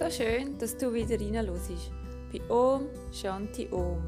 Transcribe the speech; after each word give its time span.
So 0.00 0.08
schön, 0.08 0.56
dass 0.56 0.78
du 0.78 0.94
wieder 0.94 1.20
reinhörst. 1.20 1.92
Bei 2.32 2.40
Om 2.48 2.88
Shanti 3.12 3.68
Om, 3.70 4.00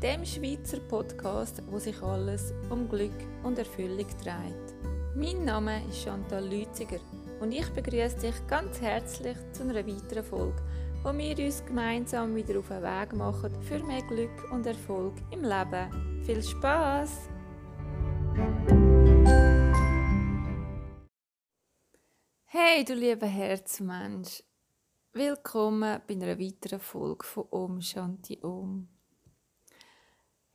dem 0.00 0.24
Schweizer 0.24 0.78
Podcast, 0.78 1.60
wo 1.68 1.76
sich 1.80 2.00
alles 2.02 2.54
um 2.70 2.88
Glück 2.88 3.10
und 3.42 3.58
Erfüllung 3.58 4.06
dreht. 4.22 4.76
Mein 5.16 5.44
Name 5.44 5.84
ist 5.88 6.04
Chantal 6.04 6.46
Lütziger 6.46 7.00
und 7.40 7.50
ich 7.50 7.68
begrüße 7.70 8.20
dich 8.20 8.46
ganz 8.46 8.80
herzlich 8.80 9.36
zu 9.50 9.64
einer 9.64 9.84
weiteren 9.84 10.22
Folge, 10.22 10.62
wo 11.02 11.12
wir 11.18 11.44
uns 11.44 11.66
gemeinsam 11.66 12.36
wieder 12.36 12.60
auf 12.60 12.68
den 12.68 12.84
Weg 12.84 13.12
machen 13.14 13.60
für 13.62 13.82
mehr 13.82 14.02
Glück 14.02 14.52
und 14.52 14.64
Erfolg 14.66 15.14
im 15.32 15.42
Leben. 15.42 16.22
Viel 16.26 16.44
Spaß! 16.44 17.28
Hey, 22.44 22.84
du 22.84 22.94
lieber 22.94 23.26
Herzmensch! 23.26 24.44
Willkommen 25.12 26.00
bei 26.06 26.14
einer 26.14 26.38
weiteren 26.38 26.78
Folge 26.78 27.26
von 27.26 27.48
Om 27.50 27.82
Shanti 27.82 28.38
Om. 28.42 28.86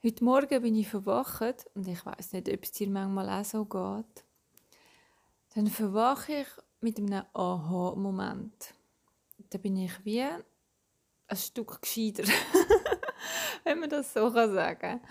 Heute 0.01 0.23
Morgen 0.23 0.61
bin 0.61 0.75
ich 0.75 0.87
verwacht 0.87 1.65
und 1.73 1.85
ich 1.89 2.05
weiß 2.05 2.31
nicht, 2.31 2.47
ob 2.47 2.63
es 2.63 2.71
dir 2.71 2.87
manchmal 2.89 3.27
auch 3.27 3.43
so 3.43 3.65
geht. 3.65 4.23
Dann 5.53 5.67
verwache 5.67 6.31
ich 6.31 6.47
mit 6.79 6.97
einem 6.99 7.25
Aha-Moment. 7.33 8.73
Da 9.49 9.57
bin 9.57 9.75
ich 9.75 10.05
wie 10.05 10.21
ein 10.21 10.41
Stück 11.33 11.81
gescheiter, 11.81 12.23
wenn 13.65 13.81
man 13.81 13.89
das 13.89 14.13
so 14.13 14.29
sagen 14.29 14.79
kann. 14.79 15.01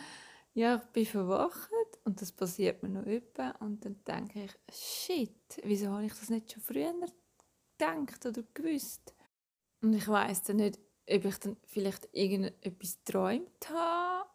Ja, 0.55 0.77
ich 0.77 0.85
bin 0.85 1.05
verwacht 1.05 1.71
und 2.05 2.19
das 2.19 2.33
passiert 2.33 2.83
mir 2.83 2.89
noch 2.89 3.05
öppe 3.05 3.53
und 3.61 3.85
dann 3.85 4.03
denke 4.07 4.45
ich, 4.47 4.75
shit, 4.75 5.61
wieso 5.63 5.91
habe 5.91 6.07
ich 6.07 6.15
das 6.15 6.31
nicht 6.31 6.51
schon 6.51 6.63
früher 6.63 6.95
gedacht 7.77 8.25
oder 8.25 8.43
gewusst? 8.55 9.15
Und 9.85 9.93
ich 9.93 10.09
weiß 10.09 10.45
dann 10.45 10.57
nicht, 10.57 10.79
ob 11.11 11.27
ich 11.27 11.39
dann 11.41 11.59
vielleicht 11.67 12.09
irgendetwas 12.13 12.99
geträumt 13.05 13.69
habe 13.69 14.31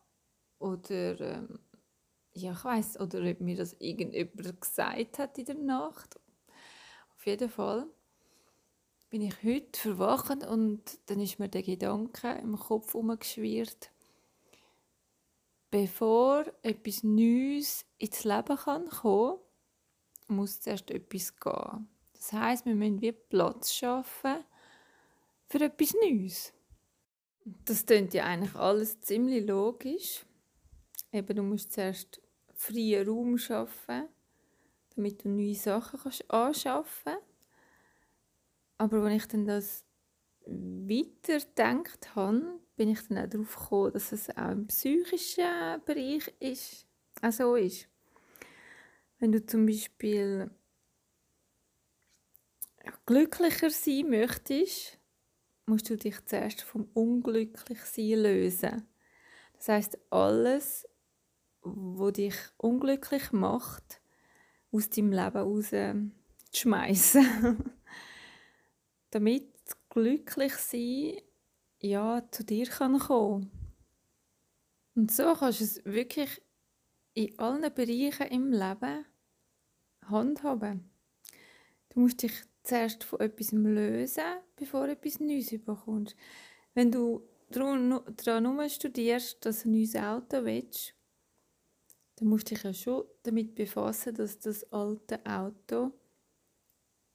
oder 0.60 1.20
ähm, 1.22 1.60
ja, 2.34 2.52
ich 2.52 2.64
weiß 2.64 3.00
oder 3.00 3.28
ob 3.28 3.42
mir 3.42 3.58
das 3.58 3.76
irgendjemand 3.80 4.62
gesagt 4.62 5.18
hat 5.18 5.40
in 5.40 5.46
der 5.46 5.56
Nacht. 5.56 6.20
Auf 7.16 7.26
jeden 7.26 7.50
Fall 7.50 7.88
bin 9.10 9.24
ich 9.24 9.44
heute 9.44 9.80
verwacht 9.80 10.46
und 10.46 10.84
dann 11.08 11.20
ist 11.20 11.40
mir 11.40 11.50
der 11.50 11.64
Gedanke 11.64 12.30
im 12.44 12.56
Kopf 12.56 12.94
umgeschwirrt, 12.94 13.90
bevor 15.72 16.46
etwas 16.62 17.02
Neues 17.02 17.88
ins 17.98 18.24
Leben 18.24 18.56
kann 18.56 18.88
kommen, 18.88 19.40
muss 20.28 20.62
zuerst 20.62 20.92
etwas 20.92 21.36
gehen. 21.40 21.90
Das 22.14 22.34
heißt, 22.34 22.68
wir 22.68 22.76
müssen 22.76 23.02
wie 23.02 23.14
Platz 23.14 23.74
schaffen 23.74 24.46
für 25.50 25.62
etwas 25.62 25.94
Neues. 25.96 26.54
Das 27.66 27.86
klingt 27.86 28.14
ja 28.14 28.26
eigentlich 28.26 28.56
alles 28.56 29.02
ziemlich 29.02 29.46
logisch. 29.48 30.26
Eben, 31.12 31.36
du 31.36 31.44
musst 31.44 31.74
zuerst 31.74 32.22
freien 32.54 33.08
Raum 33.08 33.38
schaffen, 33.38 34.08
damit 34.96 35.24
du 35.24 35.30
neue 35.30 35.56
Sachen 35.56 36.00
kannst 36.00 36.30
anschaffen 36.30 37.14
kannst. 37.14 37.26
Aber 38.78 39.04
wenn 39.04 39.14
ich 39.14 39.26
dann 39.28 39.46
das 39.46 39.86
weiter 40.46 41.40
gedacht 41.40 42.16
habe, 42.16 42.60
bin 42.76 42.90
ich 42.90 43.08
dann 43.08 43.18
auch 43.18 43.30
darauf 43.30 43.56
gekommen, 43.56 43.94
dass 43.94 44.12
es 44.12 44.30
auch 44.30 44.52
im 44.52 44.68
psychischen 44.68 45.84
Bereich 45.86 46.32
ist, 46.40 46.86
auch 47.22 47.32
so 47.32 47.56
ist. 47.56 47.88
Wenn 49.18 49.32
du 49.32 49.46
zum 49.46 49.66
Beispiel 49.66 50.50
glücklicher 53.06 53.70
sein 53.70 54.10
möchtest, 54.10 54.99
musst 55.70 55.90
du 55.90 55.98
dich 55.98 56.26
zuerst 56.26 56.62
vom 56.62 56.90
Unglücklichsein 56.94 58.20
lösen. 58.20 58.88
Das 59.54 59.68
heißt, 59.70 59.98
alles, 60.10 60.88
was 61.62 62.14
dich 62.14 62.36
unglücklich 62.58 63.32
macht, 63.32 64.02
aus 64.72 64.90
deinem 64.90 65.12
Leben 65.12 65.38
raus 65.38 65.72
schmeißen. 66.54 67.58
Damit 69.12 69.54
glücklich 69.90 70.54
sein 70.56 71.18
ja 71.80 72.24
zu 72.32 72.44
dir 72.44 72.68
kann 72.68 73.00
kommen. 73.00 73.52
Und 74.96 75.12
so 75.12 75.34
kannst 75.34 75.62
du 75.62 75.64
es 75.64 75.86
wirklich 75.86 76.42
in 77.14 77.38
allen 77.40 77.74
Bereichen 77.74 78.28
im 78.28 78.52
Leben 78.52 79.06
handhaben. 80.06 80.90
Du 81.90 82.02
musst 82.02 82.22
dich 82.22 82.34
zuerst 82.64 83.04
von 83.04 83.20
etwas 83.20 83.52
lösen, 83.52 84.24
bevor 84.56 84.86
du 84.88 84.94
etwas 84.94 85.20
Neues 85.20 85.50
bekommst. 85.50 86.16
Wenn 86.74 86.92
du 86.92 87.28
daran 87.50 88.70
studierst, 88.70 89.46
dass 89.46 89.64
du 89.64 89.70
ein 89.70 89.72
neues 89.74 89.96
Auto 89.96 90.44
willst, 90.46 90.94
dann 92.16 92.28
musst 92.28 92.50
du 92.50 92.56
dich 92.56 92.64
ja 92.64 92.74
schon 92.74 93.06
damit 93.24 93.56
befassen, 93.56 94.14
dass 94.14 94.40
das 94.40 94.72
alte 94.72 95.26
Auto 95.26 95.92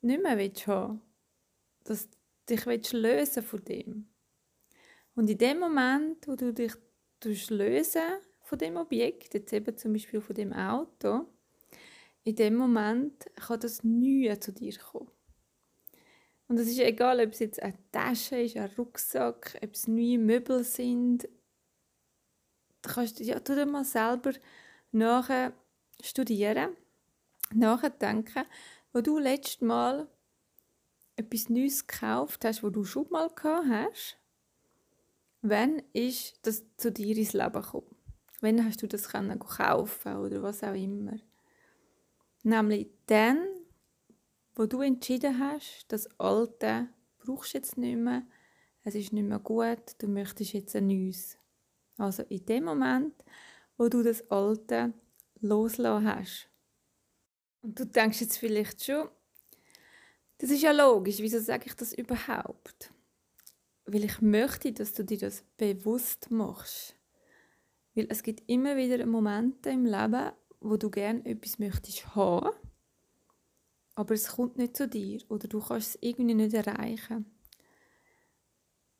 nicht 0.00 0.22
mehr 0.22 0.38
willst 0.38 0.66
haben 0.66 1.02
Dass 1.84 2.08
du 2.08 2.16
dich 2.48 2.66
willst 2.66 2.92
lösen 2.92 3.42
von 3.42 3.64
dem. 3.64 4.08
Und 5.14 5.30
in 5.30 5.38
dem 5.38 5.60
Moment, 5.60 6.26
wo 6.26 6.34
du 6.34 6.52
dich 6.52 7.50
lösen 7.50 8.18
von 8.42 8.58
dem 8.58 8.76
Objekt, 8.76 9.34
jetzt 9.34 9.52
eben 9.52 9.76
zum 9.76 9.92
Beispiel 9.92 10.20
von 10.20 10.34
dem 10.34 10.52
Auto, 10.52 11.26
in 12.24 12.36
dem 12.36 12.56
Moment 12.56 13.26
kann 13.36 13.60
das 13.60 13.84
Neue 13.84 14.38
zu 14.40 14.52
dir 14.52 14.76
kommen. 14.78 15.10
Und 16.54 16.60
es 16.60 16.68
ist 16.68 16.78
egal, 16.78 17.18
ob 17.18 17.32
es 17.32 17.40
jetzt 17.40 17.60
eine 17.60 17.74
Tasche 17.90 18.36
ist, 18.36 18.56
ein 18.56 18.70
Rucksack, 18.78 19.58
ob 19.60 19.74
es 19.74 19.88
neue 19.88 20.18
Möbel 20.18 20.62
sind. 20.62 21.24
Du 22.80 22.90
kannst 22.90 23.18
ja, 23.18 23.40
tu 23.40 23.56
dir 23.56 23.66
mal 23.66 23.84
selber 23.84 24.34
nachher 24.92 25.52
studieren, 26.00 26.76
nachdenken, 27.52 28.44
wo 28.92 29.00
du 29.00 29.18
letztes 29.18 29.62
Mal 29.62 30.06
etwas 31.16 31.48
Neues 31.48 31.88
gekauft 31.88 32.44
hast, 32.44 32.62
wo 32.62 32.70
du 32.70 32.84
schon 32.84 33.10
mal 33.10 33.30
gehabt 33.30 33.66
hast. 33.68 34.16
Wann 35.42 35.82
ist 35.92 36.38
das 36.42 36.62
zu 36.76 36.92
dir 36.92 37.16
ins 37.16 37.32
Leben 37.32 37.52
gekommen? 37.52 37.96
Wann 38.42 38.64
hast 38.64 38.80
du 38.80 38.86
das 38.86 39.08
können 39.08 39.40
kaufen 39.40 40.18
oder 40.18 40.40
was 40.40 40.62
auch 40.62 40.74
immer? 40.74 41.16
Nämlich 42.44 42.86
dann, 43.06 43.44
wo 44.54 44.66
du 44.66 44.80
entschieden 44.80 45.38
hast, 45.38 45.86
das 45.88 46.08
Alte 46.18 46.88
brauchst 47.18 47.54
du 47.54 47.58
jetzt 47.58 47.76
nicht 47.76 47.96
mehr, 47.96 48.22
es 48.84 48.94
ist 48.94 49.12
nicht 49.12 49.26
mehr 49.26 49.38
gut, 49.38 49.96
du 49.98 50.08
möchtest 50.08 50.52
jetzt 50.52 50.76
ein 50.76 50.86
Neues. 50.86 51.38
Also 51.96 52.22
in 52.24 52.44
dem 52.46 52.64
Moment, 52.64 53.14
wo 53.76 53.88
du 53.88 54.02
das 54.02 54.30
Alte 54.30 54.92
loslassen 55.40 56.06
hast. 56.06 56.48
Und 57.62 57.78
du 57.78 57.86
denkst 57.86 58.20
jetzt 58.20 58.36
vielleicht 58.36 58.84
schon, 58.84 59.08
das 60.38 60.50
ist 60.50 60.62
ja 60.62 60.72
logisch, 60.72 61.18
wieso 61.18 61.40
sage 61.40 61.64
ich 61.66 61.74
das 61.74 61.92
überhaupt? 61.92 62.92
Weil 63.86 64.04
ich 64.04 64.20
möchte, 64.20 64.72
dass 64.72 64.92
du 64.92 65.04
dir 65.04 65.18
das 65.18 65.44
bewusst 65.56 66.30
machst. 66.30 66.96
Weil 67.94 68.06
es 68.10 68.22
gibt 68.22 68.48
immer 68.50 68.76
wieder 68.76 69.04
Momente 69.06 69.70
im 69.70 69.86
Leben, 69.86 70.32
wo 70.60 70.76
du 70.76 70.90
gerne 70.90 71.24
etwas 71.24 71.58
möchtest 71.58 72.14
haben 72.14 72.50
aber 73.94 74.14
es 74.14 74.28
kommt 74.28 74.56
nicht 74.56 74.76
zu 74.76 74.88
dir 74.88 75.20
oder 75.28 75.48
du 75.48 75.60
kannst 75.60 75.96
es 75.96 75.98
irgendwie 76.00 76.34
nicht 76.34 76.54
erreichen. 76.54 77.26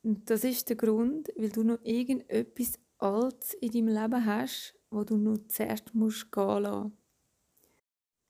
Und 0.02 0.28
das 0.28 0.44
ist 0.44 0.68
der 0.68 0.76
Grund, 0.76 1.30
weil 1.36 1.50
du 1.50 1.62
noch 1.62 1.78
irgendetwas 1.82 2.78
Altes 2.98 3.54
in 3.54 3.72
deinem 3.72 3.88
Leben 3.88 4.26
hast, 4.26 4.74
wo 4.90 5.02
du 5.02 5.16
noch 5.16 5.38
zuerst 5.48 5.94
musst 5.94 6.30
gehen 6.30 6.62
lassen. 6.62 6.96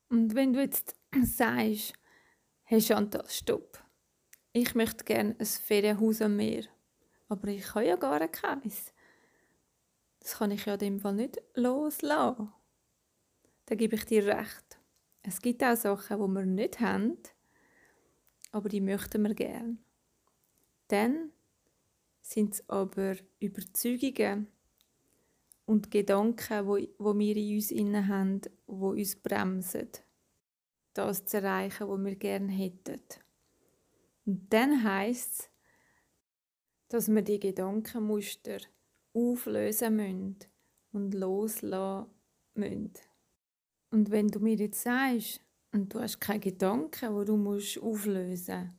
Und 0.08 0.34
wenn 0.34 0.52
du 0.52 0.60
jetzt 0.60 0.94
sagst, 1.24 1.94
hey 2.62 2.80
Chantal, 2.80 3.24
stopp, 3.28 3.82
ich 4.52 4.74
möchte 4.74 5.04
gerne 5.04 5.36
ein 5.38 5.46
Ferienhaus 5.46 6.22
am 6.22 6.36
Meer, 6.36 6.64
aber 7.28 7.48
ich 7.48 7.74
habe 7.74 7.86
ja 7.86 7.96
gar 7.96 8.26
keins. 8.28 8.92
Das 10.20 10.38
kann 10.38 10.52
ich 10.52 10.64
ja 10.64 10.74
in 10.74 10.78
dem 10.78 11.00
Fall 11.00 11.14
nicht 11.14 11.42
loslassen. 11.54 12.52
Dann 13.66 13.78
gebe 13.78 13.96
ich 13.96 14.04
dir 14.06 14.24
recht. 14.26 14.73
Es 15.26 15.40
gibt 15.40 15.64
auch 15.64 15.74
Sachen, 15.74 16.18
die 16.18 16.34
wir 16.34 16.44
nicht 16.44 16.80
haben, 16.80 17.16
aber 18.52 18.68
die 18.68 18.82
möchten 18.82 19.22
wir 19.22 19.34
gern. 19.34 19.78
Dann 20.88 21.32
sind 22.20 22.54
es 22.54 22.68
aber 22.68 23.16
Überzeugungen 23.40 24.48
und 25.64 25.90
Gedanken, 25.90 26.66
wo, 26.66 26.76
wir 27.18 27.36
in 27.36 27.54
uns 27.54 27.70
inne 27.70 28.06
haben, 28.06 28.42
wo 28.66 28.90
uns 28.90 29.16
bremsen, 29.16 29.88
das 30.92 31.24
zu 31.24 31.38
erreichen, 31.38 31.88
was 31.88 32.04
wir 32.04 32.16
gerne 32.16 32.52
hätten. 32.52 33.00
Und 34.26 34.52
dann 34.52 34.84
heißt 34.84 35.40
es, 35.40 35.50
dass 36.88 37.08
wir 37.08 37.22
die 37.22 37.40
Gedankenmuster 37.40 38.58
auflösen 39.14 39.96
müssen 39.96 40.38
und 40.92 41.14
loslassen 41.14 42.10
müssen. 42.54 42.92
Und 43.94 44.10
wenn 44.10 44.26
du 44.26 44.40
mir 44.40 44.56
jetzt 44.56 44.82
sagst, 44.82 45.40
und 45.70 45.94
du 45.94 46.00
hast 46.00 46.20
keine 46.20 46.40
Gedanken, 46.40 47.16
die 47.16 47.24
du 47.26 47.36
musst 47.36 47.78
auflösen 47.80 48.64
musst, 48.64 48.74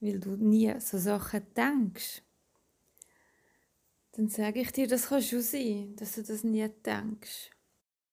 weil 0.00 0.18
du 0.18 0.36
nie 0.36 0.72
so 0.80 0.96
Sachen 0.96 1.42
denkst, 1.54 2.22
dann 4.12 4.28
sage 4.28 4.62
ich 4.62 4.72
dir, 4.72 4.88
das 4.88 5.08
kann 5.08 5.20
schon 5.20 5.42
sein, 5.42 5.94
dass 5.96 6.14
du 6.14 6.22
das 6.22 6.42
nie 6.42 6.66
denkst. 6.86 7.50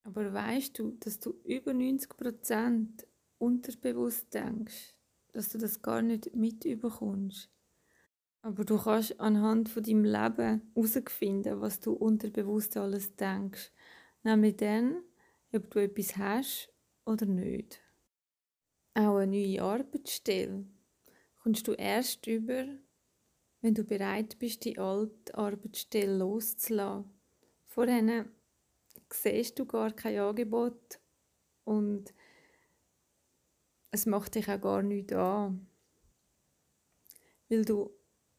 Aber 0.03 0.33
weißt 0.33 0.77
du, 0.77 0.97
dass 0.99 1.17
du 1.21 1.39
über 1.45 1.71
90% 1.71 3.05
unterbewusst 3.37 4.33
denkst, 4.33 4.95
dass 5.31 5.47
du 5.47 5.59
das 5.59 5.81
gar 5.81 6.01
nicht 6.01 6.35
mitbekommst? 6.35 7.49
Aber 8.41 8.65
du 8.65 8.77
kannst 8.77 9.17
anhand 9.21 9.69
von 9.69 9.83
deinem 9.83 10.03
Leben 10.03 10.73
herausfinden, 10.75 11.61
was 11.61 11.79
du 11.79 11.93
unterbewusst 11.93 12.75
alles 12.75 13.15
denkst. 13.15 13.71
Nämlich 14.23 14.57
dann, 14.57 15.03
ob 15.53 15.69
du 15.71 15.79
etwas 15.79 16.17
hast 16.17 16.69
oder 17.05 17.25
nicht. 17.25 17.81
Auch 18.93 19.17
eine 19.17 19.31
neue 19.31 19.61
Arbeitsstelle 19.61 20.65
kommst 21.39 21.67
du 21.67 21.73
erst 21.73 22.27
über, 22.27 22.65
wenn 23.61 23.73
du 23.73 23.83
bereit 23.83 24.37
bist, 24.39 24.65
die 24.65 24.77
alte 24.77 25.35
Arbeitsstelle 25.35 26.17
loszulassen. 26.17 27.09
Vorher 27.67 28.25
siehst 29.11 29.57
du 29.59 29.65
gar 29.65 29.91
kein 29.91 30.19
Angebot 30.19 30.99
und 31.63 32.13
es 33.91 34.05
macht 34.05 34.35
dich 34.35 34.49
auch 34.49 34.61
gar 34.61 34.81
nichts 34.81 35.13
an. 35.13 35.67
Weil 37.49 37.65
du 37.65 37.91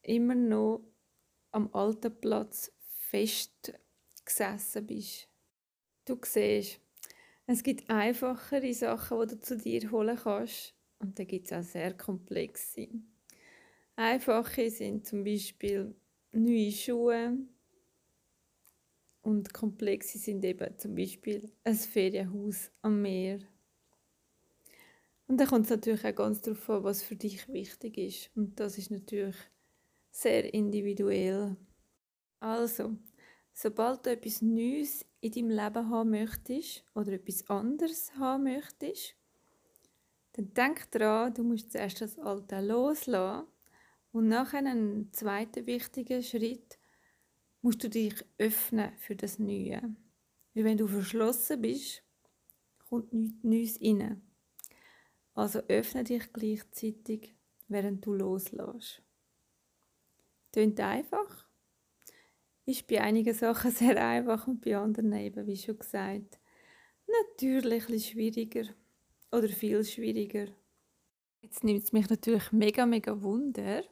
immer 0.02 0.34
noch 0.34 0.82
am 1.50 1.72
alten 1.74 2.18
Platz 2.20 2.72
festgesessen 3.10 4.86
bist. 4.86 5.28
Du 6.04 6.18
siehst, 6.24 6.80
es 7.52 7.62
gibt 7.62 7.88
einfachere 7.90 8.72
Sachen, 8.72 9.20
die 9.20 9.34
du 9.34 9.40
zu 9.40 9.56
dir 9.56 9.90
holen 9.90 10.18
kannst. 10.22 10.74
Und 10.98 11.18
da 11.18 11.24
gibt 11.24 11.46
es 11.46 11.52
auch 11.52 11.62
sehr 11.62 11.94
komplexe. 11.94 12.88
Einfache 13.96 14.70
sind 14.70 15.06
zum 15.06 15.24
Beispiel 15.24 15.94
neue 16.32 16.72
Schuhe. 16.72 17.36
Und 19.22 19.52
komplexe 19.52 20.18
sind 20.18 20.44
eben 20.44 20.78
zum 20.78 20.94
Beispiel 20.94 21.52
ein 21.64 21.74
Ferienhaus 21.74 22.70
am 22.80 23.02
Meer. 23.02 23.38
Und 25.26 25.38
da 25.38 25.46
kommt 25.46 25.64
es 25.64 25.70
natürlich 25.70 26.04
auch 26.04 26.14
ganz 26.14 26.40
darauf 26.40 26.68
an, 26.70 26.84
was 26.84 27.02
für 27.02 27.16
dich 27.16 27.48
wichtig 27.48 27.98
ist. 27.98 28.30
Und 28.34 28.58
das 28.58 28.78
ist 28.78 28.90
natürlich 28.90 29.36
sehr 30.10 30.52
individuell. 30.52 31.56
Also, 32.40 32.96
sobald 33.52 34.06
du 34.06 34.10
etwas 34.10 34.42
Neues 34.42 35.04
in 35.20 35.32
deinem 35.32 35.50
Leben 35.50 35.90
haben 35.90 36.10
möchtest 36.10 36.84
oder 36.94 37.12
etwas 37.12 37.48
anderes 37.48 38.14
haben 38.16 38.44
möchtest, 38.44 39.14
dann 40.32 40.54
denk 40.54 40.90
daran, 40.90 41.34
du 41.34 41.42
musst 41.44 41.72
zuerst 41.72 42.00
das 42.00 42.18
Alte 42.18 42.60
loslassen 42.60 43.46
und 44.12 44.28
nachher 44.28 44.58
einen 44.58 45.12
zweiten 45.12 45.66
wichtigen 45.66 46.22
Schritt 46.22 46.78
musst 47.60 47.84
du 47.84 47.88
dich 47.88 48.14
öffnen 48.38 48.92
für 48.98 49.14
das 49.14 49.38
Neue. 49.38 49.82
Weil 50.54 50.64
wenn 50.64 50.78
du 50.78 50.86
verschlossen 50.86 51.60
bist, 51.62 52.02
kommt 52.88 53.12
nichts 53.12 53.42
Neues 53.42 53.80
rein. 53.80 54.22
Also 55.34 55.60
öffne 55.68 56.04
dich 56.04 56.30
gleichzeitig, 56.32 57.34
während 57.68 58.04
du 58.04 58.12
loslässt. 58.12 59.02
Tönt 60.50 60.78
einfach. 60.80 61.46
Ist 62.64 62.86
bei 62.86 63.00
einigen 63.00 63.34
Sachen 63.34 63.70
sehr 63.72 64.02
einfach 64.04 64.46
und 64.46 64.60
bei 64.60 64.76
anderen 64.76 65.12
eben, 65.12 65.46
wie 65.46 65.56
schon 65.56 65.78
gesagt, 65.78 66.38
natürlich 67.06 67.88
ein 67.88 68.00
schwieriger 68.00 68.64
oder 69.30 69.48
viel 69.48 69.84
schwieriger. 69.84 70.46
Jetzt 71.40 71.64
nimmt 71.64 71.82
es 71.82 71.92
mich 71.92 72.08
natürlich 72.08 72.52
mega, 72.52 72.86
mega 72.86 73.20
wunder, 73.20 73.82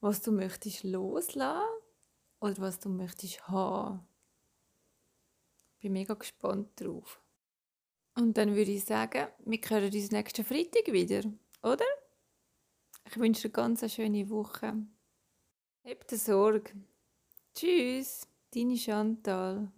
was 0.00 0.22
du 0.22 0.30
möchtest 0.30 0.84
loslassen 0.84 1.66
oder 2.40 2.58
was 2.58 2.78
du 2.78 2.88
möchtest 2.88 3.48
haben. 3.48 4.06
Ich 5.76 5.82
bin 5.82 5.92
mega 5.92 6.14
gespannt 6.14 6.68
drauf. 6.76 7.20
Und 8.14 8.36
dann 8.36 8.54
würde 8.54 8.70
ich 8.70 8.84
sagen, 8.84 9.28
wir 9.44 9.58
hören 9.58 9.92
uns 9.92 10.10
nächsten 10.10 10.44
Freitag 10.44 10.92
wieder, 10.92 11.22
oder? 11.62 11.84
Ich 13.06 13.16
wünsche 13.18 13.48
dir 13.48 13.58
eine 13.58 13.70
ganz 13.70 13.92
schöne 13.92 14.28
Woche. 14.28 14.74
Habt 15.84 16.10
Sorge. 16.10 16.72
Tschüss, 17.60 18.26
deine 18.54 18.74
Chantal. 18.74 19.70